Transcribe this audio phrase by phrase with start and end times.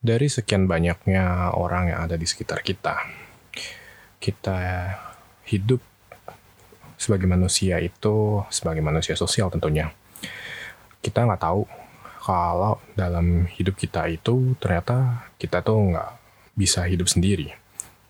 [0.00, 3.04] dari sekian banyaknya orang yang ada di sekitar kita,
[4.16, 4.58] kita
[5.44, 5.84] hidup
[6.96, 9.92] sebagai manusia itu sebagai manusia sosial tentunya.
[11.04, 11.68] Kita nggak tahu
[12.24, 16.10] kalau dalam hidup kita itu ternyata kita tuh nggak
[16.56, 17.52] bisa hidup sendiri,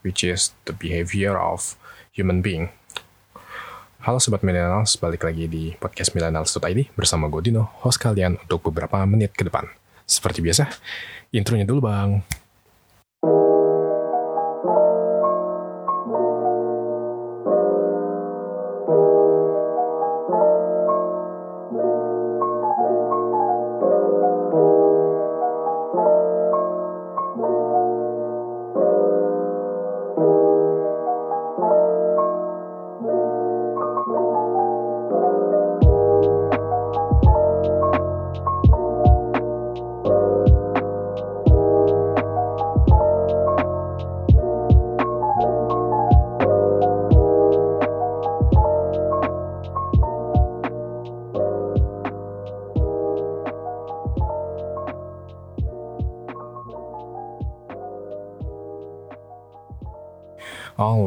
[0.07, 1.75] which is the behavior of
[2.15, 2.71] human being.
[4.01, 9.03] Halo Sobat Millennials, balik lagi di podcast Millennials.id bersama gue Dino, host kalian untuk beberapa
[9.05, 9.80] menit ke depan.
[10.11, 10.67] Seperti biasa,
[11.31, 12.19] intronya dulu bang.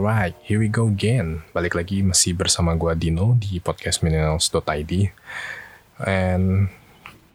[0.03, 1.47] Alright, here we go again.
[1.55, 4.91] Balik lagi masih bersama gue Dino di podcast millennials.id.
[6.03, 6.67] And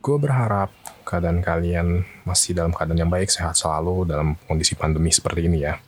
[0.05, 0.69] gue berharap
[1.01, 5.81] keadaan kalian masih dalam keadaan yang baik, sehat selalu dalam kondisi pandemi seperti ini ya.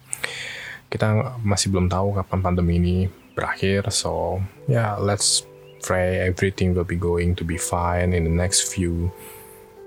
[0.89, 2.97] Kita masih belum tahu kapan pandemi ini
[3.37, 5.44] berakhir, so yeah, let's
[5.84, 9.12] pray everything will be going to be fine in the next few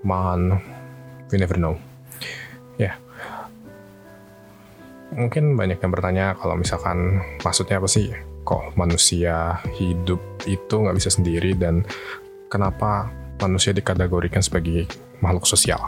[0.05, 0.61] months.
[1.33, 1.81] We never know.
[2.78, 3.03] Yeah
[5.16, 8.11] mungkin banyak yang bertanya kalau misalkan maksudnya apa sih
[8.44, 11.88] kok manusia hidup itu nggak bisa sendiri dan
[12.52, 14.86] kenapa manusia dikategorikan sebagai
[15.23, 15.80] makhluk sosial?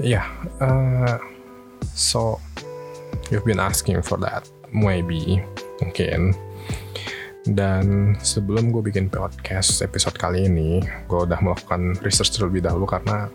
[0.00, 0.26] Ya yeah,
[0.62, 1.16] uh,
[1.92, 2.40] so
[3.28, 5.42] you've been asking for that maybe
[5.82, 6.32] mungkin.
[7.40, 13.32] Dan sebelum gue bikin podcast episode kali ini gue udah melakukan research terlebih dahulu karena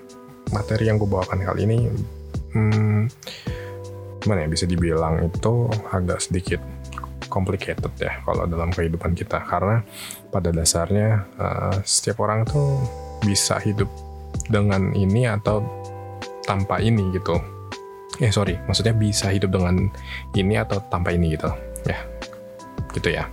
[0.53, 1.89] materi yang gue bawakan kali ini
[2.53, 3.09] hmm,
[4.25, 6.57] gimana ya bisa dibilang itu agak sedikit
[7.29, 9.37] complicated ya kalau dalam kehidupan kita.
[9.45, 9.85] Karena
[10.33, 12.81] pada dasarnya uh, setiap orang tuh
[13.21, 13.87] bisa hidup
[14.49, 15.61] dengan ini atau
[16.49, 17.37] tanpa ini gitu.
[18.17, 19.91] Eh sorry maksudnya bisa hidup dengan
[20.33, 21.53] ini atau tanpa ini gitu
[21.85, 22.01] ya.
[22.97, 23.29] Gitu ya.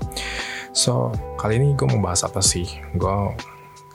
[0.76, 1.08] So
[1.40, 2.68] kali ini gue membahas apa sih?
[2.92, 3.32] Gue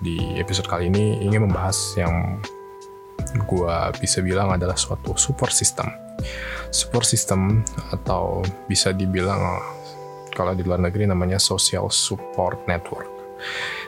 [0.01, 2.41] di episode kali ini ingin membahas yang
[3.33, 6.06] gue bisa bilang adalah suatu support system
[6.69, 9.61] support system atau bisa dibilang
[10.37, 13.09] kalau di luar negeri namanya social support network.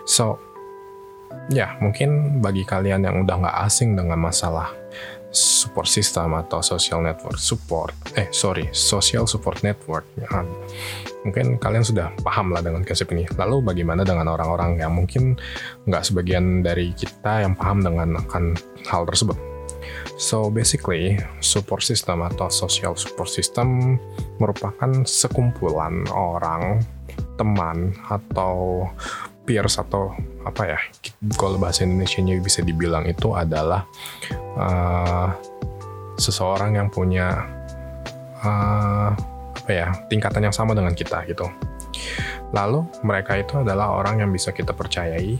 [0.10, 0.42] So,
[1.54, 4.74] ya mungkin bagi kalian yang udah nggak asing dengan masalah
[5.30, 10.42] support system atau social network support, eh sorry, social support network, ya,
[11.22, 13.30] mungkin kalian sudah paham lah dengan konsep ini.
[13.38, 15.38] Lalu bagaimana dengan orang-orang yang mungkin
[15.86, 18.58] nggak sebagian dari kita yang paham dengan akan
[18.90, 19.49] hal tersebut?
[20.20, 23.96] So basically, support system atau social support system
[24.36, 26.84] merupakan sekumpulan orang,
[27.40, 28.84] teman atau
[29.48, 30.12] peers atau
[30.44, 30.80] apa ya?
[31.40, 33.88] Kalau bahasa Indonesia-nya bisa dibilang itu adalah
[34.60, 35.32] uh,
[36.20, 37.48] seseorang yang punya
[38.44, 39.16] uh,
[39.56, 41.48] apa ya tingkatan yang sama dengan kita gitu.
[42.52, 45.40] Lalu mereka itu adalah orang yang bisa kita percayai,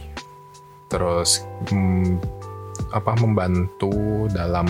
[0.88, 2.16] terus hmm,
[2.90, 4.66] apa membantu dalam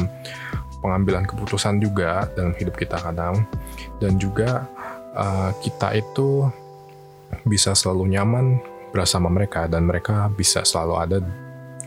[0.80, 3.44] pengambilan keputusan juga dalam hidup kita kadang.
[4.00, 4.64] Dan juga
[5.14, 6.48] uh, kita itu
[7.46, 8.58] bisa selalu nyaman
[8.90, 11.18] bersama mereka dan mereka bisa selalu ada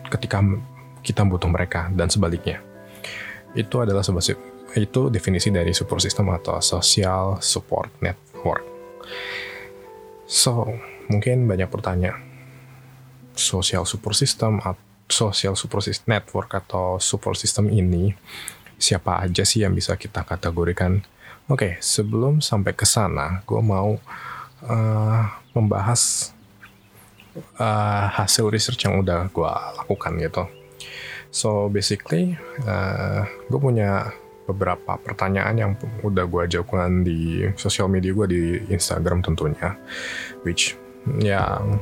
[0.07, 0.39] ketika
[1.03, 2.63] kita butuh mereka dan sebaliknya.
[3.53, 4.23] Itu adalah sebab
[4.73, 8.65] itu definisi dari support system atau social support network.
[10.25, 10.65] So
[11.11, 12.17] mungkin banyak bertanya
[13.35, 18.17] social support system atau social support system network atau support system ini
[18.81, 21.05] siapa aja sih yang bisa kita kategorikan?
[21.45, 23.99] Oke, okay, sebelum sampai ke sana, gue mau
[24.65, 25.21] uh,
[25.53, 26.33] membahas
[27.59, 29.51] uh, hasil research yang udah gue
[29.83, 30.43] lakukan gitu.
[31.33, 34.13] So basically, uh, gue punya
[34.43, 35.71] beberapa pertanyaan yang
[36.03, 39.75] udah gue jawabkan di sosial media gue di Instagram tentunya,
[40.43, 40.75] which
[41.19, 41.79] yang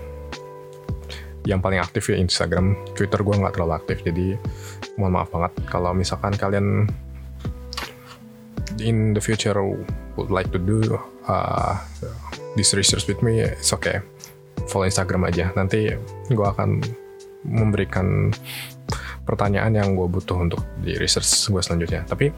[1.46, 4.38] yang paling aktif ya Instagram Twitter gue nggak terlalu aktif jadi
[4.98, 6.86] mohon maaf banget kalau misalkan kalian
[8.78, 9.58] in the future
[10.18, 10.82] would like to do
[11.26, 11.76] uh,
[12.54, 14.00] this research with me it's okay
[14.70, 15.92] follow Instagram aja nanti
[16.30, 16.82] gue akan
[17.42, 18.30] memberikan
[19.26, 22.06] pertanyaan yang gue butuh untuk di research gue selanjutnya.
[22.06, 22.30] Tapi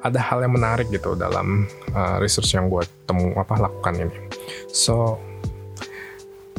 [0.00, 4.16] ada hal yang menarik gitu dalam uh, research yang gue temu apa lakukan ini.
[4.72, 5.20] So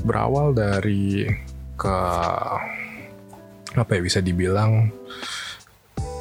[0.02, 1.30] berawal dari
[1.82, 1.98] ke
[3.74, 4.94] apa ya bisa dibilang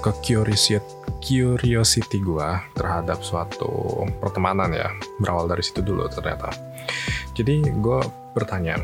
[0.01, 0.81] ke curiosity
[1.21, 4.89] curiosity gue terhadap suatu pertemanan ya.
[5.21, 6.49] Berawal dari situ dulu ternyata.
[7.37, 8.01] Jadi gue
[8.33, 8.81] bertanya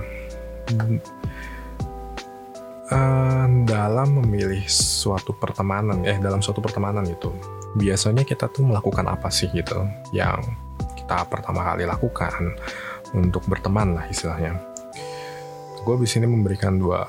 [2.93, 7.33] uh, dalam memilih suatu pertemanan eh dalam suatu pertemanan itu
[7.81, 9.89] biasanya kita tuh melakukan apa sih gitu?
[10.13, 10.53] Yang
[11.01, 12.53] kita pertama kali lakukan
[13.17, 14.76] untuk berteman lah istilahnya
[15.87, 17.07] gue di sini memberikan dua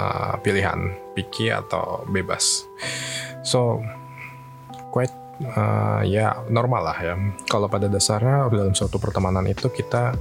[0.00, 2.64] uh, pilihan picky atau bebas.
[3.44, 3.84] So
[4.88, 5.12] quite
[5.44, 7.14] uh, ya normal lah ya.
[7.44, 10.16] Kalau pada dasarnya dalam suatu pertemanan itu kita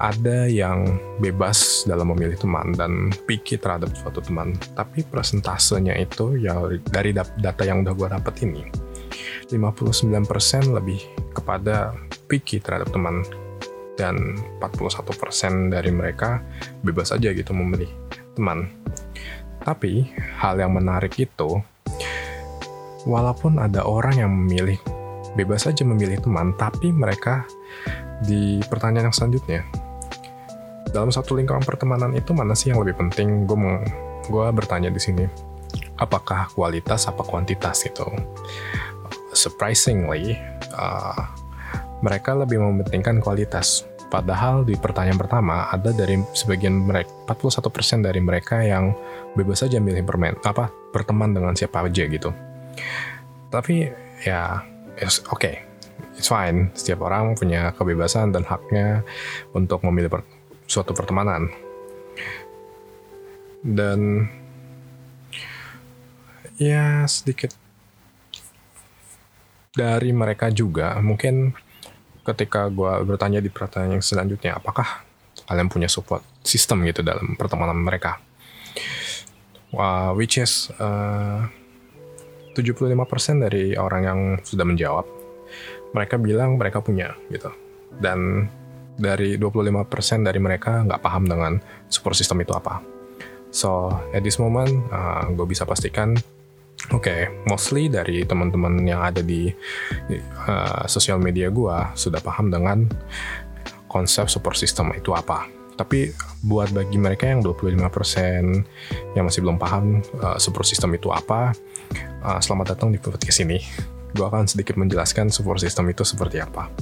[0.00, 4.56] ada yang bebas dalam memilih teman dan picky terhadap suatu teman.
[4.72, 6.56] Tapi persentasenya itu ya
[6.88, 8.64] dari data yang udah gue dapet ini
[9.52, 10.24] 59%
[10.72, 11.00] lebih
[11.36, 11.92] kepada
[12.30, 13.26] picky terhadap teman
[14.00, 14.16] dan
[14.64, 16.40] 41% dari mereka
[16.80, 17.92] bebas aja gitu memilih
[18.32, 18.80] teman
[19.60, 20.08] tapi
[20.40, 21.60] hal yang menarik itu,
[23.04, 24.80] walaupun ada orang yang memilih
[25.36, 27.44] bebas saja memilih teman, tapi mereka
[28.24, 29.60] di pertanyaan yang selanjutnya,
[30.96, 33.44] dalam satu lingkaran pertemanan itu mana sih yang lebih penting?
[33.44, 33.84] Gue
[34.32, 35.28] gue bertanya di sini,
[36.00, 38.08] apakah kualitas apa kuantitas gitu?
[39.36, 40.40] Surprisingly,
[40.72, 41.20] uh,
[42.00, 43.84] mereka lebih mementingkan kualitas.
[44.10, 48.90] Padahal di pertanyaan pertama ada dari sebagian mereka 41% dari mereka yang
[49.38, 52.34] bebas saja milih bermain apa berteman dengan siapa aja gitu.
[53.54, 53.86] Tapi
[54.26, 54.66] ya
[55.30, 55.62] oke, okay,
[56.18, 56.74] it's fine.
[56.74, 59.06] Setiap orang punya kebebasan dan haknya
[59.54, 60.26] untuk memilih per,
[60.66, 61.46] suatu pertemanan.
[63.62, 64.26] Dan
[66.58, 67.54] ya sedikit
[69.70, 71.54] dari mereka juga mungkin
[72.34, 75.04] ketika gue bertanya di pertanyaan yang selanjutnya, apakah
[75.46, 78.22] kalian punya support system gitu dalam pertemanan mereka?
[79.70, 81.46] Uh, which is uh,
[82.58, 85.06] 75% dari orang yang sudah menjawab,
[85.94, 87.50] mereka bilang mereka punya gitu.
[87.98, 88.50] Dan
[89.00, 91.52] dari 25% dari mereka nggak paham dengan
[91.86, 92.82] support system itu apa.
[93.50, 96.14] So, at this moment, uh, gue bisa pastikan
[96.88, 99.52] Oke, okay, mostly dari teman-teman yang ada di
[100.48, 102.88] uh, sosial media gue sudah paham dengan
[103.86, 105.44] konsep support system itu apa.
[105.76, 111.52] Tapi buat bagi mereka yang 25% yang masih belum paham uh, support system itu apa,
[112.24, 113.60] uh, selamat datang di podcast ini.
[114.16, 116.72] Gue akan sedikit menjelaskan support system itu seperti apa.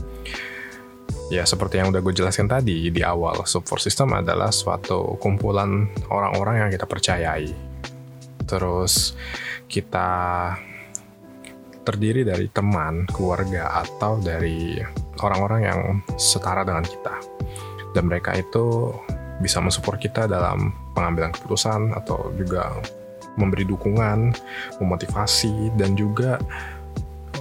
[1.29, 6.65] Ya, seperti yang udah gue jelaskan tadi di awal, support system adalah suatu kumpulan orang-orang
[6.65, 7.53] yang kita percayai.
[8.49, 9.13] Terus,
[9.69, 10.11] kita
[11.85, 14.77] terdiri dari teman, keluarga, atau dari
[15.25, 15.81] orang-orang yang
[16.21, 17.15] setara dengan kita.
[17.97, 18.93] Dan mereka itu
[19.41, 22.77] bisa mensupport kita dalam pengambilan keputusan atau juga
[23.39, 24.35] memberi dukungan,
[24.83, 26.37] memotivasi, dan juga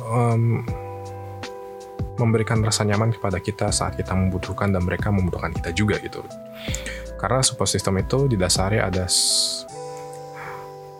[0.07, 0.63] um,
[2.18, 6.21] memberikan rasa nyaman kepada kita saat kita membutuhkan dan mereka membutuhkan kita juga gitu.
[7.18, 9.09] Karena support system itu didasari ada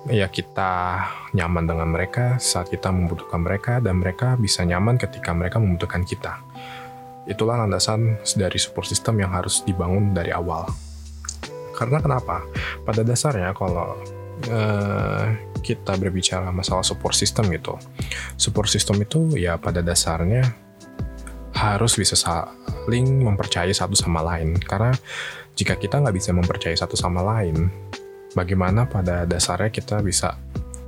[0.08, 1.04] ya kita
[1.36, 6.40] nyaman dengan mereka saat kita membutuhkan mereka dan mereka bisa nyaman ketika mereka membutuhkan kita.
[7.28, 10.64] Itulah landasan dari support system yang harus dibangun dari awal.
[11.76, 12.42] Karena kenapa?
[12.88, 14.00] Pada dasarnya kalau
[14.50, 15.26] uh,
[15.60, 17.76] kita berbicara masalah support system gitu,
[18.40, 20.48] support system itu ya pada dasarnya
[21.52, 24.56] harus bisa saling mempercayai satu sama lain.
[24.56, 24.96] Karena
[25.58, 27.68] jika kita nggak bisa mempercayai satu sama lain,
[28.38, 30.38] bagaimana pada dasarnya kita bisa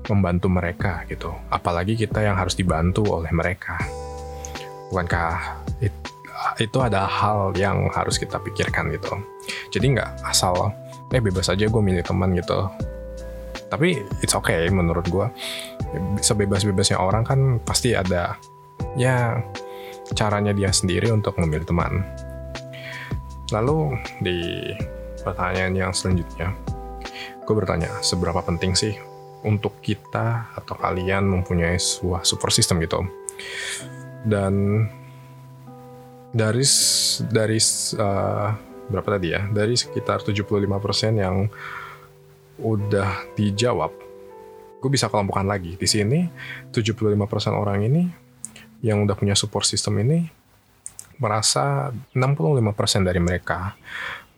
[0.05, 1.33] membantu mereka gitu.
[1.49, 3.77] Apalagi kita yang harus dibantu oleh mereka.
[4.93, 5.93] Bukankah it,
[6.61, 9.17] itu ada hal yang harus kita pikirkan gitu.
[9.73, 10.73] Jadi nggak asal,
[11.09, 12.69] eh bebas aja gue milih teman gitu.
[13.69, 15.27] Tapi it's okay menurut gue.
[16.21, 18.37] Sebebas-bebasnya orang kan pasti ada
[18.97, 19.41] ya
[20.17, 22.01] caranya dia sendiri untuk memilih teman.
[23.53, 24.37] Lalu di
[25.21, 26.53] pertanyaan yang selanjutnya,
[27.49, 28.93] gue bertanya seberapa penting sih
[29.41, 33.01] untuk kita atau kalian mempunyai sebuah super system gitu
[34.29, 34.85] dan
[36.29, 36.65] dari
[37.25, 37.59] dari
[37.97, 38.49] uh,
[38.89, 39.41] berapa tadi ya?
[39.49, 40.69] Dari sekitar 75%
[41.17, 41.49] yang
[42.59, 43.91] udah dijawab
[44.79, 45.75] gue bisa kelompokkan lagi.
[45.75, 46.29] Di sini
[46.71, 47.17] 75%
[47.51, 48.03] orang ini
[48.85, 50.27] yang udah punya support system ini
[51.19, 53.75] merasa 65% dari mereka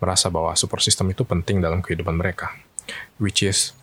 [0.01, 2.49] merasa bahwa support system itu penting dalam kehidupan mereka
[3.19, 3.75] which is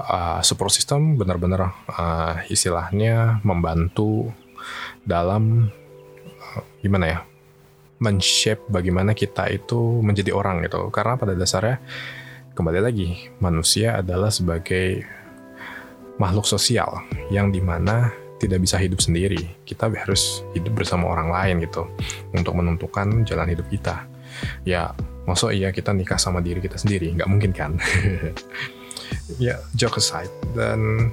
[0.00, 4.32] uh, support system benar-benar uh, istilahnya membantu
[5.06, 5.70] dalam
[6.56, 7.18] uh, gimana ya
[7.96, 10.92] men-shape bagaimana kita itu menjadi orang gitu.
[10.92, 11.80] Karena pada dasarnya
[12.52, 15.04] kembali lagi manusia adalah sebagai
[16.20, 19.40] makhluk sosial yang di mana tidak bisa hidup sendiri.
[19.64, 21.88] Kita harus hidup bersama orang lain gitu
[22.36, 24.04] untuk menentukan jalan hidup kita.
[24.68, 24.92] Ya
[25.26, 27.12] maksud iya kita nikah sama diri kita sendiri.
[27.14, 27.72] Nggak mungkin kan?
[29.42, 30.30] Ya joke aside.
[30.54, 31.10] Dan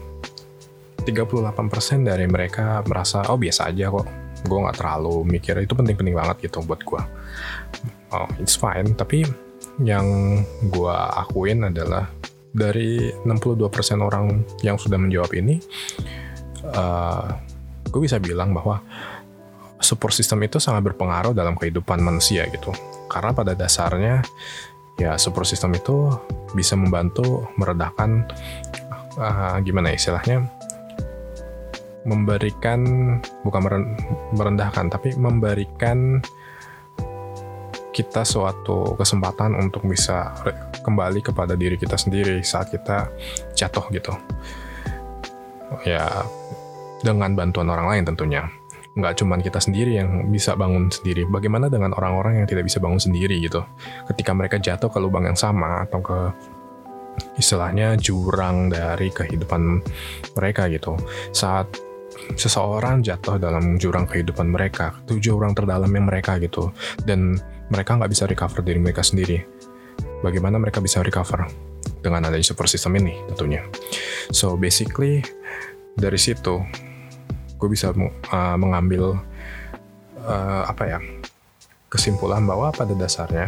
[1.01, 1.10] 38%
[2.05, 4.05] dari mereka merasa oh biasa aja kok.
[4.46, 5.58] Gue nggak terlalu mikir.
[5.62, 7.01] Itu penting-penting banget gitu buat gue
[8.13, 8.93] oh it's fine.
[8.93, 9.25] Tapi
[9.82, 10.05] yang
[10.70, 12.05] gue akuin adalah
[12.53, 15.58] dari 62% orang yang sudah menjawab ini
[16.70, 17.25] uh, eh,
[17.89, 18.77] gue bisa bilang bahwa
[19.82, 22.70] support system itu sangat berpengaruh dalam kehidupan manusia gitu
[23.13, 24.25] karena pada dasarnya
[24.98, 26.10] ya support system itu
[26.58, 28.25] bisa membantu meredakan
[29.22, 30.50] uh, gimana ya istilahnya?
[32.03, 32.82] Memberikan
[33.46, 33.62] bukan
[34.36, 36.20] merendahkan tapi memberikan
[37.93, 40.34] kita suatu kesempatan untuk bisa
[40.82, 43.08] kembali kepada diri kita sendiri saat kita
[43.53, 44.13] jatuh gitu.
[45.86, 46.25] Ya
[47.05, 48.50] dengan bantuan orang lain tentunya
[48.94, 51.26] nggak cuman kita sendiri yang bisa bangun sendiri.
[51.26, 53.66] Bagaimana dengan orang-orang yang tidak bisa bangun sendiri gitu?
[54.06, 56.20] Ketika mereka jatuh ke lubang yang sama atau ke
[57.38, 59.82] istilahnya jurang dari kehidupan
[60.38, 60.98] mereka gitu.
[61.34, 61.78] Saat
[62.38, 66.70] seseorang jatuh dalam jurang kehidupan mereka, itu jurang terdalam yang mereka gitu,
[67.04, 67.38] dan
[67.70, 69.42] mereka nggak bisa recover diri mereka sendiri.
[70.24, 71.46] Bagaimana mereka bisa recover?
[72.04, 73.64] Dengan adanya super system ini tentunya.
[74.32, 75.24] So basically
[75.96, 76.60] dari situ
[77.63, 79.15] gue bisa uh, mengambil
[80.27, 81.00] uh, apa ya
[81.88, 83.48] kesimpulan bahwa pada dasarnya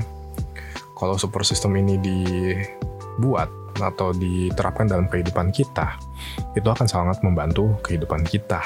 [0.96, 6.00] kalau super system ini dibuat atau diterapkan dalam kehidupan kita
[6.56, 8.64] itu akan sangat membantu kehidupan kita.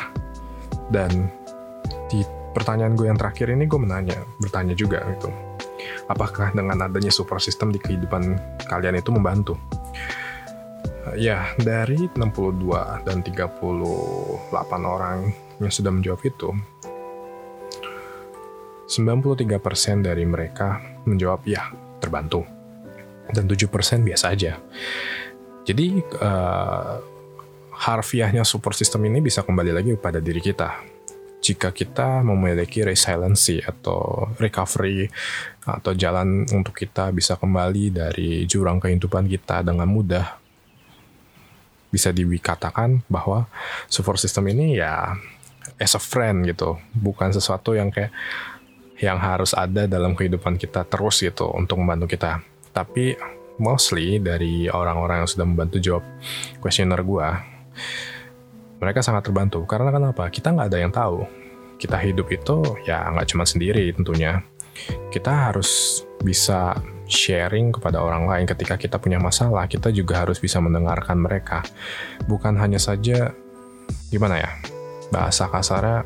[0.93, 1.33] Dan
[2.05, 2.21] di
[2.53, 5.33] pertanyaan gue yang terakhir ini gue menanya bertanya juga gitu.
[6.05, 8.37] Apakah dengan adanya super system di kehidupan
[8.69, 9.57] kalian itu membantu
[11.17, 14.51] ya dari 62 dan 38
[14.83, 16.49] orang yang sudah menjawab itu
[18.89, 21.69] 93% dari mereka menjawab ya
[22.01, 22.41] terbantu.
[23.29, 23.69] Dan 7%
[24.01, 24.57] biasa aja.
[25.61, 26.97] Jadi uh,
[27.77, 30.81] harfiahnya support system ini bisa kembali lagi pada diri kita.
[31.39, 35.05] Jika kita memiliki resiliency atau recovery
[35.61, 40.38] atau jalan untuk kita bisa kembali dari jurang kehidupan kita dengan mudah
[41.89, 43.49] bisa dikatakan bahwa
[43.89, 45.17] support system ini ya
[45.81, 48.13] as a friend gitu, bukan sesuatu yang kayak
[48.99, 52.43] yang harus ada dalam kehidupan kita terus gitu untuk membantu kita.
[52.75, 53.15] Tapi
[53.59, 56.03] mostly dari orang-orang yang sudah membantu jawab
[56.59, 57.39] kuesioner gua,
[58.79, 60.27] mereka sangat terbantu karena kenapa?
[60.31, 61.27] Kita nggak ada yang tahu.
[61.79, 64.43] Kita hidup itu ya nggak cuma sendiri tentunya.
[65.11, 66.75] Kita harus bisa
[67.09, 71.65] sharing kepada orang lain ketika kita punya masalah, kita juga harus bisa mendengarkan mereka.
[72.29, 73.33] Bukan hanya saja
[74.13, 74.51] gimana ya?
[75.09, 76.05] Bahasa kasarnya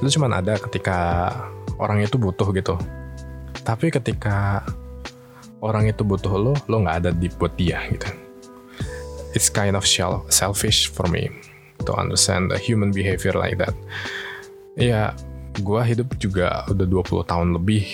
[0.00, 1.28] itu cuma ada ketika
[1.76, 2.80] orang itu butuh gitu.
[3.60, 4.64] Tapi ketika
[5.60, 8.08] orang itu butuh lo, lo nggak ada di buat dia gitu.
[9.36, 9.84] It's kind of
[10.32, 11.28] selfish for me
[11.84, 13.76] to understand the human behavior like that.
[14.80, 15.12] Ya,
[15.60, 17.84] gue hidup juga udah 20 tahun lebih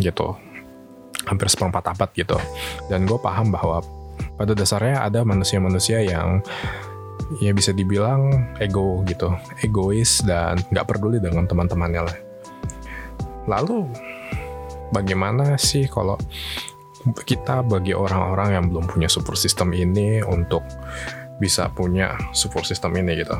[0.00, 0.34] gitu
[1.26, 2.38] hampir seperempat abad gitu.
[2.90, 3.82] Dan gue paham bahwa
[4.36, 6.42] pada dasarnya ada manusia-manusia yang
[7.40, 9.32] ya bisa dibilang ego gitu
[9.64, 12.16] egois dan nggak peduli dengan teman-temannya lah.
[13.48, 13.88] Lalu
[14.92, 16.20] bagaimana sih kalau
[17.26, 20.62] kita bagi orang-orang yang belum punya support system ini untuk
[21.42, 23.34] bisa punya support system ini gitu?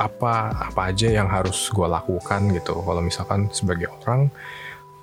[0.00, 2.74] Apa apa aja yang harus gue lakukan gitu?
[2.82, 4.32] Kalau misalkan sebagai orang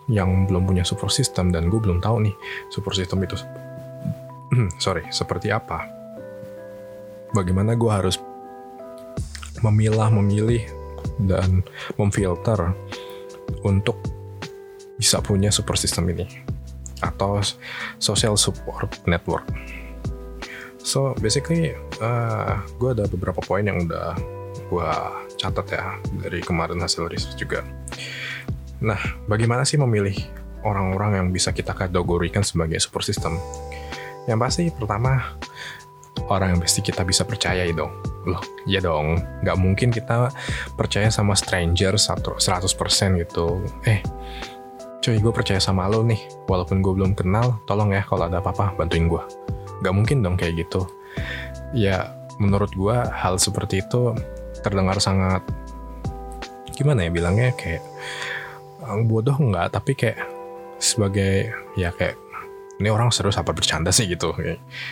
[0.07, 2.35] yang belum punya support system dan gue belum tahu nih
[2.71, 3.35] support system itu
[4.83, 5.83] sorry seperti apa.
[7.35, 8.15] Bagaimana gue harus
[9.59, 10.63] memilah memilih
[11.27, 11.65] dan
[11.99, 12.71] memfilter
[13.67, 13.99] untuk
[14.95, 16.25] bisa punya support system ini
[17.03, 17.43] atau
[18.01, 19.45] social support network.
[20.81, 24.15] So basically uh, gue ada beberapa poin yang udah
[24.71, 24.91] gue
[25.35, 25.85] catat ya
[26.23, 27.63] dari kemarin hasil riset juga
[28.83, 30.13] Nah, bagaimana sih memilih
[30.61, 33.37] orang-orang yang bisa kita kategorikan sebagai support system?
[34.29, 35.37] Yang pasti pertama,
[36.29, 37.89] orang yang pasti kita bisa percaya dong.
[38.27, 39.23] Loh, ya dong.
[39.41, 40.29] Nggak mungkin kita
[40.75, 42.37] percaya sama stranger 100%
[43.23, 43.63] gitu.
[43.87, 44.03] Eh,
[45.01, 46.19] cuy gue percaya sama lo nih.
[46.45, 49.23] Walaupun gue belum kenal, tolong ya kalau ada apa-apa bantuin gue.
[49.81, 50.85] Nggak mungkin dong kayak gitu.
[51.75, 54.15] ya menurut gue hal seperti itu
[54.63, 55.43] terdengar sangat
[56.71, 57.81] gimana ya bilangnya kayak
[59.07, 60.19] bodoh enggak tapi kayak
[60.77, 62.15] sebagai ya kayak
[62.77, 64.05] ini orang serius apa bercanda sih?
[64.05, 64.29] Gitu.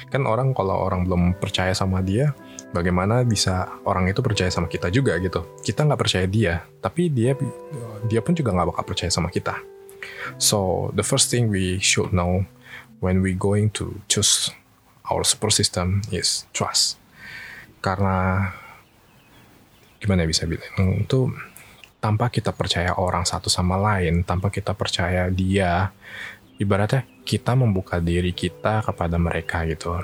[0.09, 2.33] Kan orang kalau orang belum percaya sama dia
[2.73, 5.45] bagaimana bisa orang itu percaya sama kita juga gitu?
[5.61, 7.37] Kita nggak percaya dia tapi dia
[8.09, 9.53] dia pun juga nggak bakal percaya sama kita.
[10.41, 12.45] So the first thing we should know
[12.99, 14.49] when we going to choose
[15.09, 16.97] our support system is trust.
[17.85, 18.49] Karena
[20.01, 21.05] gimana ya bisa bilang?
[21.05, 21.29] Itu
[22.05, 25.89] tanpa kita percaya orang satu sama lain tanpa kita percaya dia.
[26.61, 29.97] Ibaratnya kita membuka diri kita kepada mereka gitu.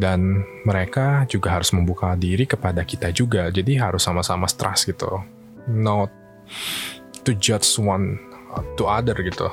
[0.00, 5.20] Dan mereka juga harus membuka diri kepada kita juga jadi harus sama-sama trust gitu.
[5.68, 6.08] Not
[7.28, 8.16] to judge one
[8.80, 9.52] to other gitu.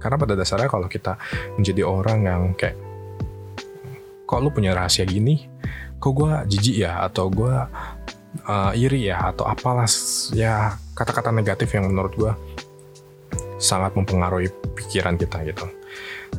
[0.00, 1.20] Karena pada dasarnya kalau kita
[1.60, 2.80] menjadi orang yang kayak
[4.24, 5.44] kok lu punya rahasia gini?
[6.00, 7.04] Kok gue jijik ya?
[7.04, 7.52] Atau gue
[8.48, 9.88] uh, iri ya atau apalah
[10.34, 12.32] ya kata-kata negatif yang menurut gue
[13.58, 15.66] sangat mempengaruhi pikiran kita gitu.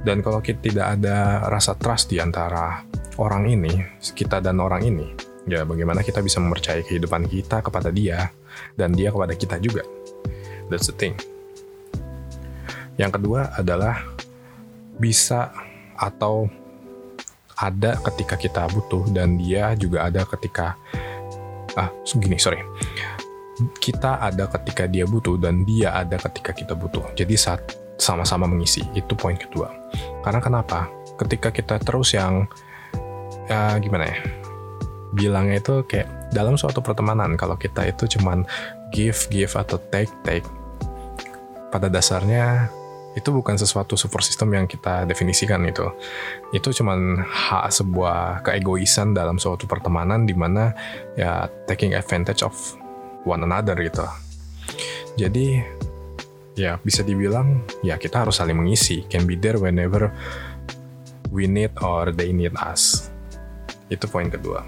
[0.05, 2.85] Dan kalau kita tidak ada rasa trust di antara
[3.19, 3.83] orang ini
[4.15, 5.07] kita dan orang ini
[5.49, 8.31] ya bagaimana kita bisa mempercayai kehidupan kita kepada dia
[8.77, 9.83] dan dia kepada kita juga.
[10.71, 11.17] That's the thing.
[12.95, 13.99] Yang kedua adalah
[14.99, 15.51] bisa
[15.95, 16.47] atau
[17.59, 20.79] ada ketika kita butuh dan dia juga ada ketika
[21.79, 22.59] ah gini sorry.
[23.79, 27.03] Kita ada ketika dia butuh dan dia ada ketika kita butuh.
[27.15, 27.59] Jadi saat
[27.99, 29.71] sama-sama mengisi itu poin kedua.
[30.23, 30.87] Karena kenapa?
[31.19, 32.47] Ketika kita terus yang
[33.51, 34.17] ya gimana ya?
[35.11, 38.47] Bilangnya itu kayak dalam suatu pertemanan kalau kita itu cuman
[38.95, 40.45] give give atau take take
[41.69, 42.69] pada dasarnya
[43.17, 45.85] itu bukan sesuatu support system yang kita definisikan itu.
[46.53, 50.73] Itu cuman hak sebuah keegoisan dalam suatu pertemanan di mana
[51.17, 52.53] ya taking advantage of
[53.25, 54.05] one another gitu.
[55.17, 55.57] Jadi
[56.53, 60.13] ya bisa dibilang ya kita harus saling mengisi, can be there whenever
[61.33, 63.09] we need or they need us.
[63.89, 64.61] Itu poin kedua.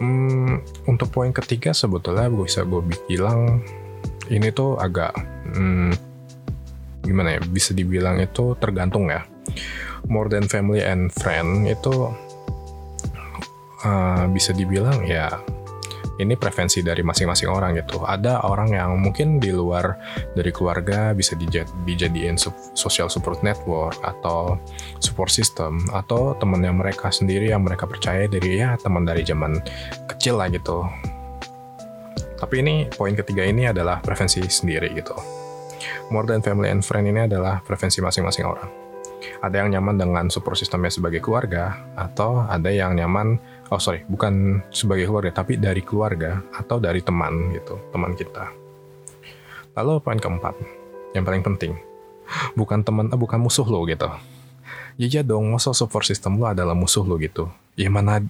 [0.00, 3.62] Hmm, untuk poin ketiga sebetulnya bisa gue bilang
[4.32, 5.14] ini tuh agak
[5.54, 6.11] hmm,
[7.12, 9.20] gimana ya bisa dibilang itu tergantung ya
[10.08, 12.10] more than family and friend itu
[13.84, 15.28] uh, bisa dibilang ya
[16.20, 18.04] ini preferensi dari masing-masing orang gitu.
[18.04, 19.96] Ada orang yang mungkin di luar
[20.36, 21.34] dari keluarga bisa
[21.88, 22.38] dijadiin
[22.76, 24.60] social support network atau
[25.02, 29.58] support system atau teman yang mereka sendiri yang mereka percaya dari ya teman dari zaman
[30.06, 30.84] kecil lah gitu.
[32.38, 35.41] Tapi ini poin ketiga ini adalah preferensi sendiri gitu
[36.10, 38.70] more than family and friend ini adalah preferensi masing-masing orang.
[39.42, 43.38] Ada yang nyaman dengan support sistemnya sebagai keluarga, atau ada yang nyaman,
[43.70, 48.50] oh sorry, bukan sebagai keluarga, tapi dari keluarga atau dari teman gitu, teman kita.
[49.78, 50.54] Lalu poin keempat,
[51.14, 51.72] yang paling penting,
[52.58, 54.10] bukan teman, eh, bukan musuh lo gitu.
[55.00, 57.48] Ya ya dong, masa support system lo adalah musuh lo gitu.
[57.78, 58.20] Ya mana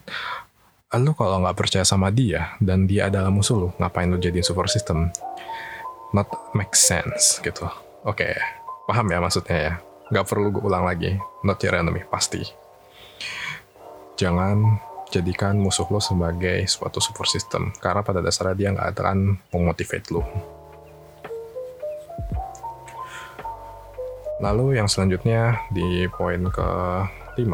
[0.92, 4.68] lo kalau nggak percaya sama dia dan dia adalah musuh lo, ngapain lo jadiin support
[4.68, 5.08] system?
[6.12, 7.64] Not make sense gitu.
[8.04, 8.34] Oke, okay.
[8.84, 9.74] paham ya maksudnya ya.
[10.12, 11.16] Gak perlu gue ulang lagi.
[11.40, 12.44] Not your enemy, pasti.
[14.20, 14.76] Jangan
[15.08, 17.72] jadikan musuh lo sebagai suatu support system.
[17.80, 20.24] Karena pada dasarnya dia nggak akan memotivate lo.
[24.42, 26.68] Lalu yang selanjutnya di poin ke
[27.40, 27.48] 5.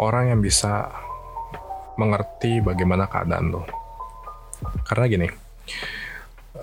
[0.00, 0.88] Orang yang bisa
[2.00, 3.68] mengerti bagaimana keadaan lo.
[4.88, 5.28] Karena gini,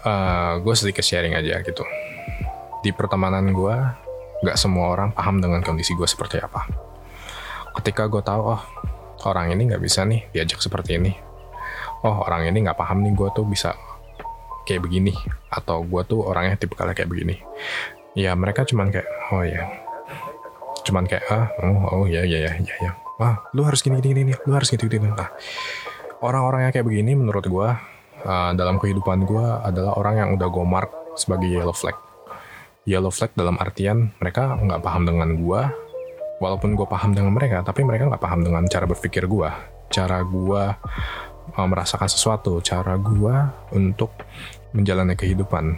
[0.04, 1.84] uh, eh, gue sedikit sharing aja gitu.
[2.84, 3.76] Di pertemanan gue
[4.46, 6.68] nggak semua orang paham dengan kondisi gue seperti apa.
[7.82, 8.62] Ketika gue tahu oh
[9.26, 11.14] orang ini nggak bisa nih diajak seperti ini.
[12.06, 13.74] Oh orang ini nggak paham nih gue tuh bisa
[14.68, 15.16] kayak begini
[15.50, 17.42] atau gue tuh orangnya tipe kali kayak begini.
[18.18, 19.88] Ya mereka cuman kayak oh ya
[20.88, 24.24] cuman kayak ah oh oh ya ya ya ya ya wah lu harus gini gini
[24.24, 25.28] gini lu harus gitu gitu nah
[26.24, 27.70] orang-orang yang kayak begini menurut gue
[28.24, 31.98] uh, dalam kehidupan gue adalah orang yang udah gue mark sebagai yellow flag.
[32.88, 35.62] Yellow flag dalam artian mereka nggak paham dengan gue,
[36.40, 39.50] walaupun gue paham dengan mereka, tapi mereka nggak paham dengan cara berpikir gue,
[39.92, 40.64] cara gue
[41.54, 43.36] uh, merasakan sesuatu, cara gue
[43.76, 44.16] untuk
[44.72, 45.78] menjalani kehidupan.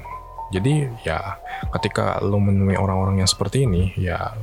[0.50, 1.38] Jadi ya
[1.78, 4.34] ketika lo menemui orang-orang yang seperti ini, ya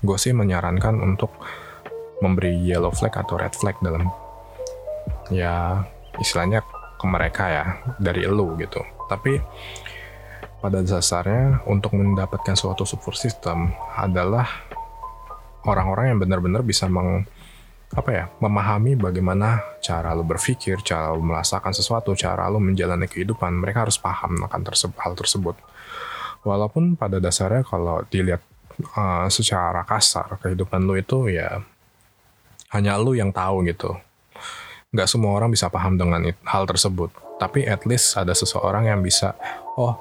[0.00, 1.32] gue sih menyarankan untuk
[2.20, 4.08] memberi yellow flag atau red flag dalam
[5.28, 5.84] ya
[6.16, 6.64] istilahnya
[6.96, 7.64] ke mereka ya
[8.00, 8.80] dari elu gitu.
[9.06, 9.38] Tapi
[10.58, 14.48] pada dasarnya untuk mendapatkan suatu support system adalah
[15.68, 17.28] orang-orang yang benar-benar bisa meng
[17.94, 23.54] apa ya memahami bagaimana cara lo berpikir, cara lo merasakan sesuatu, cara lo menjalani kehidupan.
[23.62, 25.54] Mereka harus paham akan tersebut, hal tersebut.
[26.42, 28.42] Walaupun pada dasarnya kalau dilihat
[28.98, 31.62] uh, secara kasar kehidupan lo itu ya
[32.74, 33.94] hanya lo yang tahu gitu.
[34.94, 37.10] Gak semua orang bisa paham dengan hal tersebut.
[37.36, 39.34] Tapi at least ada seseorang yang bisa,
[39.76, 39.98] oh,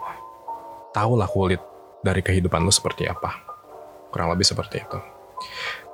[0.93, 1.60] tahulah kulit
[2.06, 3.34] dari kehidupan lo seperti apa.
[4.13, 5.00] Kurang lebih seperti itu.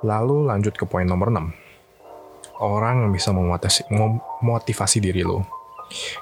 [0.06, 1.72] Lalu lanjut ke poin nomor 6
[2.62, 5.42] orang yang bisa memotivasi, memotivasi diri lo.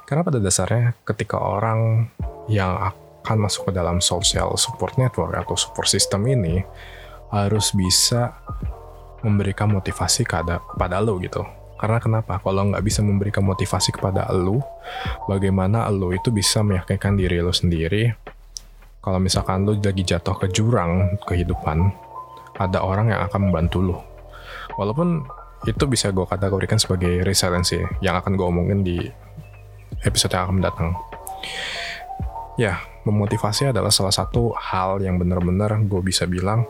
[0.08, 2.08] Karena pada dasarnya ketika orang
[2.48, 6.64] yang akan masuk ke dalam social support network atau support system ini
[7.30, 8.34] harus bisa
[9.20, 11.44] memberikan motivasi kepada, kepada lo gitu.
[11.80, 12.36] Karena kenapa?
[12.44, 14.60] Kalau nggak bisa memberikan motivasi kepada lo,
[15.24, 18.12] bagaimana lo itu bisa meyakinkan diri lo sendiri
[19.00, 21.88] kalau misalkan lo lagi jatuh ke jurang kehidupan,
[22.60, 23.98] ada orang yang akan membantu lo.
[24.76, 25.24] Walaupun
[25.64, 29.00] itu bisa gue kategorikan sebagai resiliency yang akan gue omongin di
[30.04, 30.88] episode yang akan mendatang.
[32.60, 36.68] Ya, memotivasi adalah salah satu hal yang benar-benar gue bisa bilang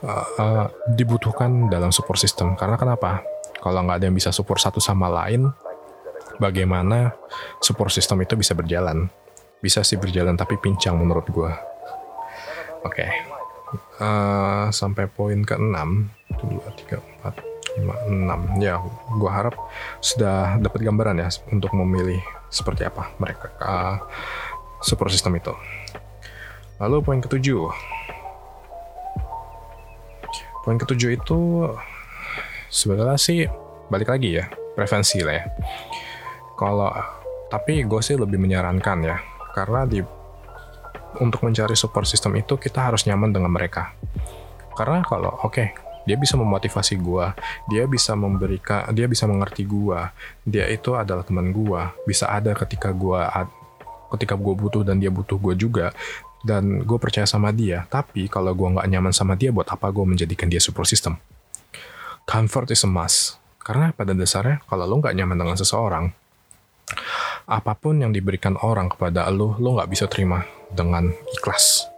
[0.00, 2.56] uh, uh, dibutuhkan dalam support system.
[2.56, 3.20] Karena kenapa?
[3.58, 5.50] Kalau nggak ada yang bisa support satu sama lain,
[6.38, 7.14] bagaimana
[7.58, 9.10] support system itu bisa berjalan?
[9.58, 11.52] Bisa sih berjalan, tapi pincang menurut gue.
[12.86, 13.04] Oke.
[13.04, 13.10] Okay.
[14.00, 15.76] Uh, sampai poin ke-6.
[16.38, 18.10] 2, 3, 4, 5,
[18.58, 18.78] 6 ya
[19.18, 19.54] gue harap
[19.98, 23.96] sudah dapat gambaran ya untuk memilih seperti apa mereka uh,
[24.80, 25.52] support system itu
[26.78, 27.70] lalu poin ketujuh
[30.62, 31.38] poin ketujuh itu
[32.68, 33.48] sebenarnya sih
[33.88, 35.44] balik lagi ya prevensi lah ya.
[36.54, 36.92] Kalau
[37.48, 39.16] tapi gue sih lebih menyarankan ya
[39.56, 40.04] karena di
[41.18, 43.96] untuk mencari support system itu kita harus nyaman dengan mereka.
[44.76, 45.68] Karena kalau oke okay,
[46.04, 47.26] dia bisa memotivasi gue
[47.68, 50.00] dia bisa memberikan dia bisa mengerti gue
[50.48, 53.20] dia itu adalah teman gue bisa ada ketika gue
[54.16, 55.92] ketika gue butuh dan dia butuh gue juga
[56.46, 57.88] dan gue percaya sama dia.
[57.90, 61.18] Tapi kalau gue nggak nyaman sama dia buat apa gue menjadikan dia support system
[62.28, 63.40] comfort is a must.
[63.64, 66.12] Karena pada dasarnya kalau lo nggak nyaman dengan seseorang
[67.48, 71.88] apa pun yang diberikan orang kepada lo lo nggak bisa terima dengan ikhlas.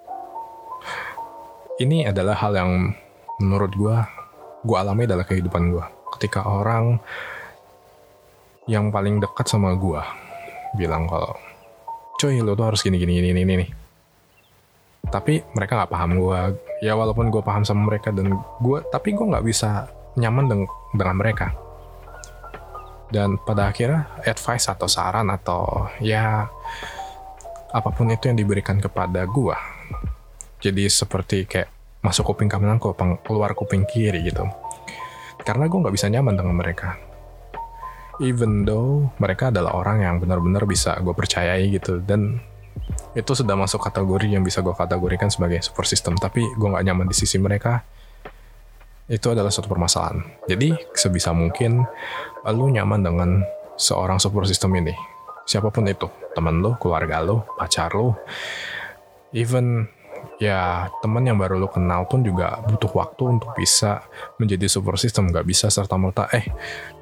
[1.82, 2.70] Ini adalah hal yang
[3.42, 3.96] menurut gue
[4.62, 5.84] gue alami dalam kehidupan gue
[6.18, 7.02] ketika orang
[8.70, 9.98] yang paling dekat sama gue
[10.78, 11.34] bilang kalau
[12.22, 13.44] cuy lo tuh harus gini gini gini gini.
[13.66, 13.70] Nih
[15.10, 16.40] tapi mereka nggak paham gue
[16.86, 18.30] ya walaupun gue paham sama mereka dan
[18.62, 19.90] gue tapi gue nggak bisa
[20.20, 21.48] nyaman dengan, dengan mereka.
[23.10, 26.46] Dan pada akhirnya advice atau saran atau ya
[27.70, 29.56] apa pun itu yang diberikan kepada gue
[30.60, 31.72] jadi seperti kayak
[32.04, 34.44] masuk kuping kanan kok keluar kuping kiri gitu.
[35.40, 37.00] Karena gue nggak bisa nyaman dengan mereka.
[38.20, 42.04] Even though mereka adalah orang yang benar-benar bisa gue percayai gitu.
[42.04, 42.36] Dan
[43.16, 46.20] itu sudah masuk kategori yang bisa gue kategorikan sebagai support system.
[46.20, 47.80] Tapi gue nggak nyaman di sisi mereka
[49.10, 50.22] itu adalah suatu permasalahan.
[50.46, 51.82] Jadi sebisa mungkin
[52.46, 53.42] lu nyaman dengan
[53.74, 54.94] seorang support system ini.
[55.42, 56.06] Siapa pun itu.
[56.30, 58.14] Teman lo keluarga lo pacar lo
[59.34, 59.90] even
[60.38, 64.06] ya teman yang baru lo kenal pun juga butuh waktu untuk bisa
[64.38, 65.34] menjadi support system.
[65.34, 66.46] Nggak bisa serta merta eh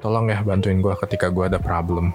[0.01, 2.09] tolong ya bantuin gue ketika gue ada problem.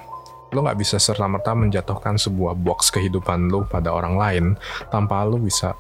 [0.51, 4.45] Lo nggak bisa serta merta menjatuhkan sebuah box kehidupan lo pada orang lain
[4.91, 5.79] tanpa lo bisa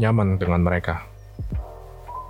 [0.00, 1.04] nyaman dengan mereka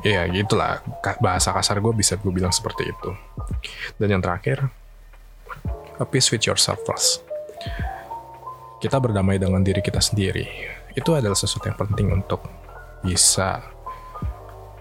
[0.04, 0.84] ya gitulah.
[1.18, 3.10] Bahasa kasar gue bisa gue bilang seperti itu.
[3.96, 4.68] Dan yang terakhir
[5.98, 7.24] a peace with yourself first.
[8.78, 10.44] Kita berdamai dengan diri kita sendiri.
[10.92, 12.44] Itu adalah sesuatu yang penting untuk
[13.00, 13.64] bisa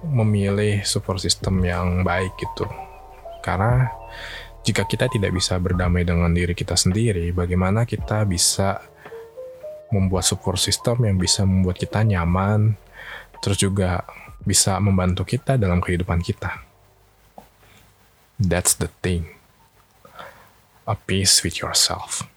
[0.04, 2.68] memilih support system yang baik gitu.
[3.40, 3.88] Karena
[4.64, 8.84] jika kita tidak bisa berdamai dengan diri kita sendiri, bagaimana kita bisa
[9.92, 12.76] membuat support system yang bisa membuat kita nyaman,
[13.40, 14.04] terus juga
[14.44, 16.60] bisa membantu kita dalam kehidupan kita.
[18.40, 19.32] That's the thing.
[20.84, 22.28] A peace with yourself.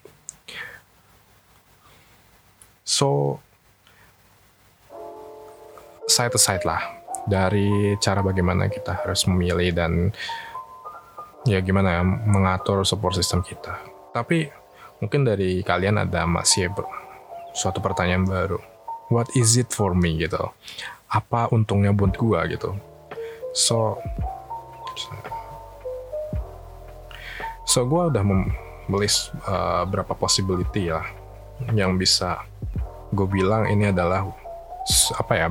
[2.87, 3.39] So,
[6.07, 6.79] side to side lah
[7.27, 10.15] dari cara bagaimana kita harus memilih dan
[11.43, 13.83] ya gimana ya mengatur support system kita.
[14.15, 14.47] Tapi
[15.03, 16.71] mungkin dari kalian ada masih
[17.51, 18.63] suatu pertanyaan baru.
[19.11, 20.55] What is it for me gitu?
[21.17, 22.77] Apa untungnya buat gua gitu?
[23.57, 23.97] So
[27.67, 29.85] So gue udah menulis uh,
[30.17, 31.03] possibility ya
[31.73, 32.45] yang bisa
[33.11, 34.29] gue bilang ini adalah
[35.19, 35.49] apa ya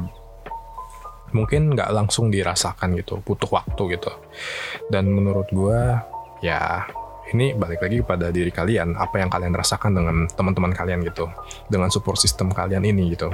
[1.35, 4.11] mungkin nggak langsung dirasakan gitu butuh waktu gitu
[4.87, 5.79] dan menurut gue
[6.39, 6.87] ya
[7.35, 11.27] ini balik lagi kepada diri kalian apa yang kalian rasakan dengan teman-teman kalian gitu
[11.67, 13.33] dengan support system kalian ini gitu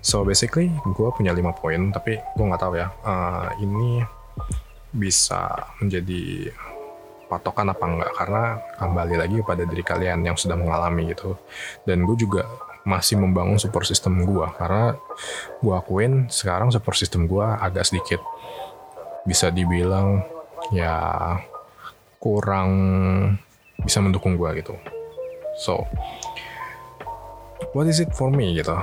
[0.00, 2.88] so basically gue punya lima poin tapi gue nggak tahu ya.
[3.04, 4.02] Uh, ini
[4.92, 6.52] bisa menjadi
[7.28, 8.44] patokan apa enggak karena
[8.80, 11.36] kembali lagi kepada diri kalian yang sudah mengalami gitu.
[11.84, 12.48] Dan gue juga
[12.88, 14.96] masih membangun support system gue karena
[15.60, 18.24] gue akuin sekarang support system gue agak sedikit.
[19.28, 20.24] Bisa dibilang
[20.72, 21.36] ya
[22.18, 22.70] kurang
[23.84, 24.74] bisa mendukung gue gitu.
[25.60, 25.84] So,
[27.76, 28.74] what is it for me gitu?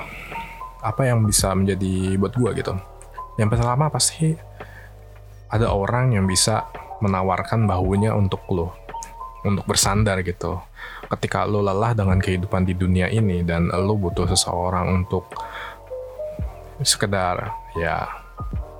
[0.86, 2.74] Apa yang bisa menjadi buat gue gitu?
[3.41, 4.38] Yang pertama pasti
[5.50, 6.69] ada orang yang bisa
[7.02, 8.78] menawarkan bahunya untuk lo,
[9.41, 10.62] untuk bersandar gitu.
[11.10, 15.34] Ketika lo lelah dengan kehidupan di dunia ini dan lo butuh seseorang untuk
[16.84, 18.06] sekedar ya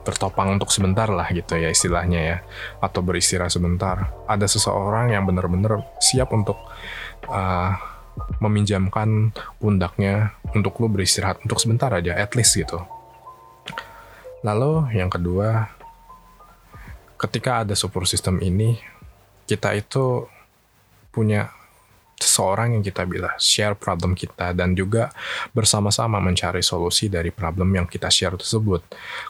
[0.06, 2.38] bertopang untuk sebentar lah gitu ya istilahnya ya
[2.78, 6.60] atau beristirahat sebentar ada seseorang yang benar-benar siap untuk
[7.26, 7.74] uh,
[8.40, 12.82] meminjamkan pundaknya untuk lo beristirahat untuk sebentar aja at least gitu
[14.46, 15.72] lalu yang kedua
[17.16, 18.78] ketika ada support system ini
[19.46, 20.26] kita itu
[21.14, 21.48] punya
[22.16, 25.12] seseorang yang kita bisa share problem kita dan juga
[25.52, 28.82] bersama-sama mencari solusi dari problem yang kita share tersebut.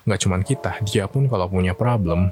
[0.06, 2.30] Nggak cuma kita, dia pun kalau punya problem,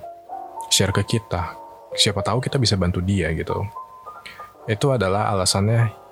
[0.69, 1.57] share ke kita.
[1.93, 3.65] Siapa tahu kita bisa bantu dia gitu.
[4.69, 6.02] Itu adalah alasannya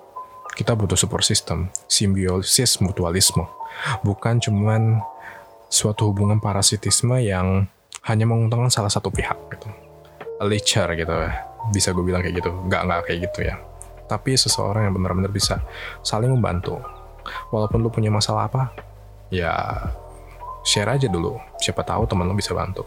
[0.58, 3.48] kita butuh support system, simbiosis mutualisme.
[4.04, 5.00] Bukan cuman
[5.72, 7.66] suatu hubungan parasitisme yang
[8.04, 9.68] hanya menguntungkan salah satu pihak gitu.
[10.42, 11.48] A lecher gitu ya.
[11.72, 12.52] Bisa gue bilang kayak gitu.
[12.68, 13.56] Nggak, nggak kayak gitu ya
[14.12, 15.64] tapi seseorang yang benar-benar bisa
[16.04, 16.84] saling membantu.
[17.48, 18.76] Walaupun lu punya masalah apa,
[19.32, 19.56] ya
[20.68, 21.40] share aja dulu.
[21.64, 22.84] Siapa tahu teman lu bisa bantu.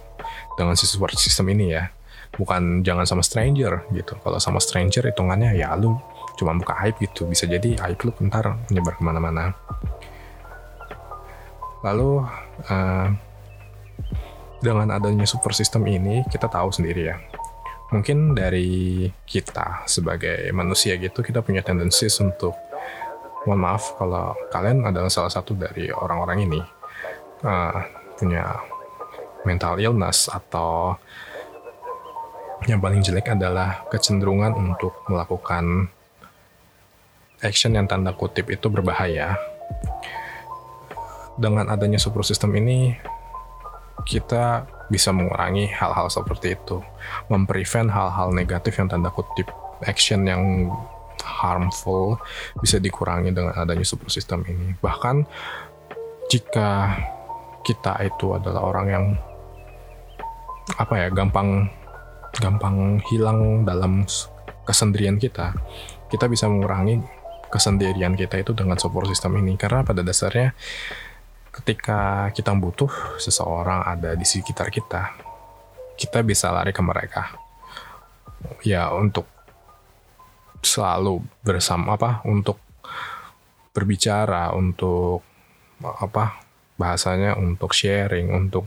[0.60, 1.88] Dengan si support system ini ya.
[2.36, 4.20] Bukan jangan sama stranger gitu.
[4.20, 5.96] Kalau sama stranger hitungannya ya lu
[6.34, 7.26] cuma buka aib gitu.
[7.26, 9.54] Bisa jadi aib lu bentar menyebar ke mana-mana.
[11.84, 12.24] Lalu
[12.70, 13.08] uh,
[14.64, 17.20] dengan adanya support system ini kita tahu sendiri ya
[17.92, 22.56] mungkin dari kita sebagai manusia gitu kita punya tendensi untuk
[23.44, 26.60] mohon maaf kalau kalian adalah salah satu dari orang-orang ini
[27.44, 27.76] uh,
[28.16, 28.56] punya
[29.44, 30.96] mental illness atau
[32.64, 35.92] yang paling jelek adalah kecenderungan untuk melakukan
[37.44, 39.36] action yang tanda kutip itu berbahaya.
[41.36, 42.96] Dengan adanya support system ini,
[44.08, 46.80] kita bisa mengurangi hal-hal seperti itu,
[47.28, 49.48] memprevent hal-hal negatif yang tanda kutip
[49.84, 50.72] action yang
[51.24, 52.20] harmful
[52.60, 54.76] bisa dikurangi dengan adanya support system ini.
[54.78, 55.24] Bahkan
[56.28, 57.00] jika
[57.64, 59.04] kita itu adalah orang yang
[60.76, 61.68] apa ya gampang
[62.40, 64.04] gampang hilang dalam
[64.68, 65.56] kesendirian kita,
[66.12, 67.00] kita bisa mengurangi
[67.54, 70.50] kesendirian kita itu dengan support system ini karena pada dasarnya
[71.54, 72.90] ketika kita butuh
[73.22, 75.14] seseorang ada di sekitar kita,
[75.94, 77.30] kita bisa lari ke mereka.
[78.66, 79.30] Ya untuk
[80.64, 82.58] selalu bersama apa untuk
[83.70, 85.22] berbicara untuk
[85.78, 86.42] apa
[86.74, 88.66] bahasanya untuk sharing untuk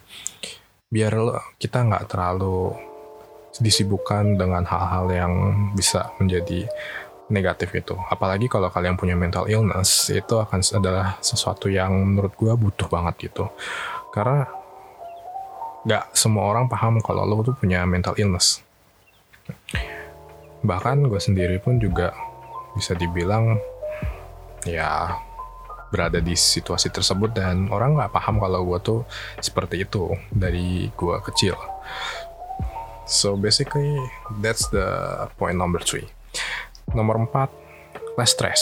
[0.88, 1.20] biar
[1.60, 2.72] kita nggak terlalu
[3.58, 5.34] disibukkan dengan hal-hal yang
[5.74, 6.70] bisa menjadi
[7.28, 7.96] negatif itu.
[8.08, 13.32] Apalagi kalau kalian punya mental illness, itu akan adalah sesuatu yang menurut gue butuh banget
[13.32, 13.52] gitu.
[14.16, 14.48] Karena
[15.88, 18.64] gak semua orang paham kalau lo tuh punya mental illness.
[20.64, 22.12] Bahkan gue sendiri pun juga
[22.76, 23.56] bisa dibilang
[24.68, 25.16] ya
[25.88, 29.00] berada di situasi tersebut dan orang gak paham kalau gue tuh
[29.40, 31.56] seperti itu dari gue kecil.
[33.08, 33.96] So basically
[34.44, 34.88] that's the
[35.40, 36.17] point number three.
[36.98, 38.62] Nomor 4, less stress.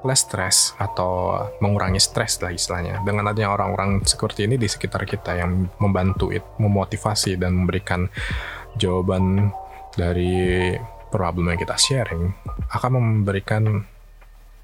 [0.00, 3.04] Less stress atau mengurangi stres lah istilahnya.
[3.04, 8.08] Dengan adanya orang-orang seperti ini di sekitar kita yang membantu, memotivasi dan memberikan
[8.80, 9.52] jawaban
[9.92, 10.72] dari
[11.12, 12.30] problem yang kita sharing
[12.72, 13.64] akan memberikan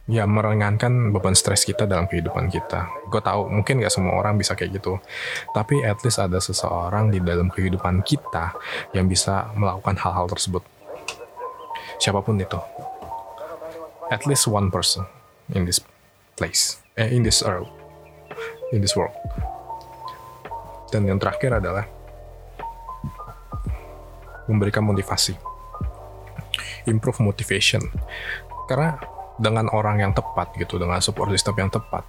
[0.04, 2.88] ya meringankan beban stres kita dalam kehidupan kita.
[3.08, 5.00] Gue tahu mungkin gak semua orang bisa kayak gitu,
[5.56, 8.52] tapi at least ada seseorang di dalam kehidupan kita
[8.92, 10.62] yang bisa melakukan hal-hal tersebut
[11.98, 12.58] siapa pun itu
[14.14, 15.02] at least one person
[15.50, 15.82] in this
[16.38, 17.66] place eh, in this world
[18.70, 19.14] in this world.
[20.90, 21.86] Dan yang terakhir adalah
[24.46, 25.34] memberikan motivasi
[26.86, 27.82] improve motivation.
[28.70, 28.96] Karena
[29.40, 32.06] dengan orang yang tepat gitu dengan support system yang tepat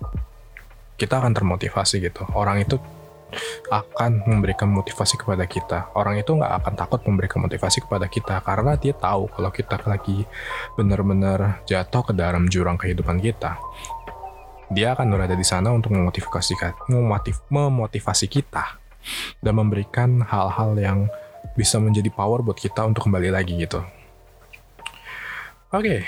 [0.96, 2.24] kita akan termotivasi gitu.
[2.38, 2.80] Orang itu
[3.72, 5.92] akan memberikan motivasi kepada kita.
[5.98, 10.24] Orang itu nggak akan takut memberikan motivasi kepada kita karena dia tahu kalau kita lagi
[10.78, 13.58] benar-benar jatuh ke dalam jurang kehidupan kita.
[14.74, 16.58] Dia akan berada di sana untuk memotivasi,
[16.90, 18.82] memotiv, memotivasi kita
[19.42, 21.00] dan memberikan hal-hal yang
[21.54, 23.86] bisa menjadi power buat kita untuk kembali lagi gitu.
[25.70, 26.00] Oke, okay,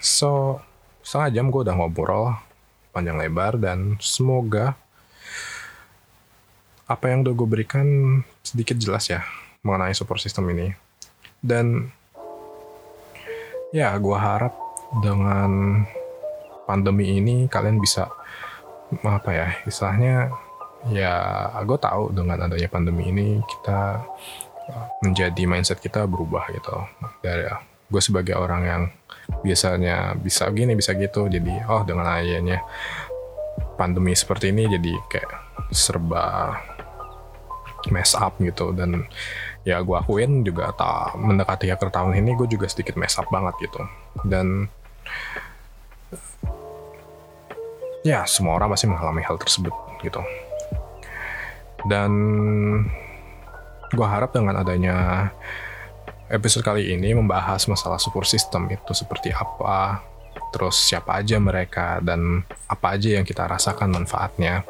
[0.00, 0.62] so
[1.04, 2.32] setengah jam gue udah ngobrol
[2.92, 4.74] panjang lebar dan semoga
[6.88, 7.86] apa yang udah gue berikan
[8.40, 9.20] sedikit jelas ya
[9.60, 10.72] mengenai support system ini.
[11.38, 11.92] Dan
[13.70, 14.56] ya gue harap
[15.04, 15.84] dengan
[16.64, 18.08] pandemi ini kalian bisa
[19.04, 20.32] apa ya istilahnya
[20.88, 21.12] ya
[21.60, 24.00] gue tahu dengan adanya pandemi ini kita
[25.04, 26.76] menjadi mindset kita berubah gitu
[27.20, 27.44] dari
[27.88, 28.82] gue sebagai orang yang
[29.44, 32.64] biasanya bisa gini bisa gitu jadi oh dengan adanya
[33.76, 35.32] pandemi seperti ini jadi kayak
[35.72, 36.56] serba
[37.90, 38.72] mess up gitu.
[38.76, 39.06] Dan
[39.66, 43.54] ya gue akuin juga tak mendekati akhir tahun ini gue juga sedikit mess up banget
[43.64, 43.80] gitu.
[44.24, 44.68] Dan
[48.06, 50.22] ya semua orang pasti mengalami hal tersebut gitu.
[51.86, 52.10] Dan
[53.88, 55.28] gue harap dengan adanya
[56.28, 60.04] episode kali ini membahas masalah support system itu seperti apa
[60.52, 64.64] terus siapa aja mereka dan apa aja yang kita rasakan manfaatnya.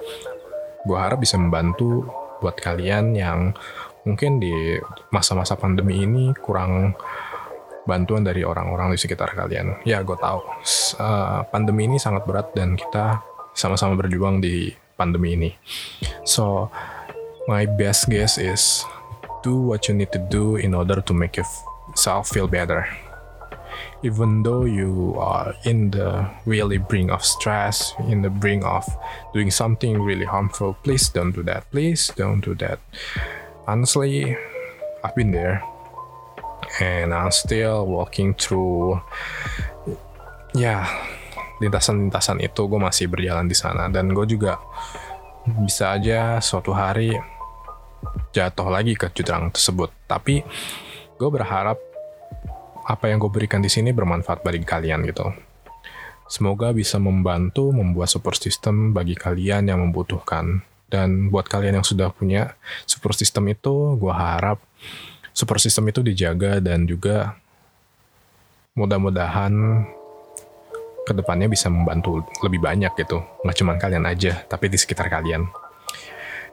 [0.86, 2.06] Gue harap bisa membantu
[2.38, 3.52] buat kalian yang
[4.06, 4.78] mungkin di
[5.12, 6.96] masa-masa pandemi ini kurang
[7.88, 9.80] bantuan dari orang-orang di sekitar kalian.
[9.88, 10.44] Ya, gue tahu
[11.00, 13.24] uh, pandemi ini sangat berat dan kita
[13.56, 15.50] sama-sama berjuang di pandemi ini.
[16.28, 16.68] So,
[17.48, 18.84] my best guess is
[19.40, 22.84] do what you need to do in order to make yourself feel better.
[24.02, 28.86] Even though you are in the really brink of stress, in the brink of
[29.34, 31.66] doing something really harmful, please don't do that.
[31.70, 32.78] Please don't do that.
[33.66, 34.38] Honestly,
[35.02, 35.62] I've been there
[36.80, 39.02] and I'm still walking through
[40.54, 40.86] ya
[41.58, 44.62] lintasan-lintasan itu gue masih berjalan di sana dan gue juga
[45.64, 47.14] bisa aja suatu hari
[48.30, 50.44] jatuh lagi ke jurang tersebut tapi
[51.18, 51.78] gue berharap
[52.88, 55.28] apa yang gue berikan di sini bermanfaat bagi kalian gitu.
[56.24, 60.64] Semoga bisa membantu membuat support system bagi kalian yang membutuhkan.
[60.88, 62.56] Dan buat kalian yang sudah punya
[62.88, 64.56] support system itu, gue harap
[65.36, 67.36] support system itu dijaga dan juga
[68.72, 69.52] mudah-mudahan
[71.04, 73.20] ke depannya bisa membantu lebih banyak gitu.
[73.44, 75.44] Nggak cuma kalian aja, tapi di sekitar kalian.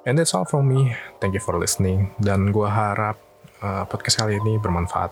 [0.04, 0.95] And that's all from me.
[1.24, 2.12] Thank you for listening.
[2.19, 3.19] Dan gue harap
[3.63, 5.12] uh, podcast kali ini bermanfaat.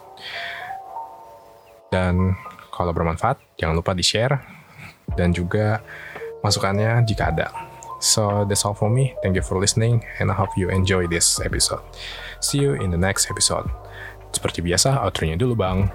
[1.94, 2.34] Dan
[2.74, 4.42] kalau bermanfaat, jangan lupa di-share
[5.14, 5.86] dan juga
[6.42, 7.48] masukannya jika ada.
[8.02, 9.14] So that's all for me.
[9.22, 11.86] Thank you for listening and I hope you enjoy this episode.
[12.42, 13.70] See you in the next episode.
[14.34, 15.88] Seperti biasa, outro-nya dulu bang.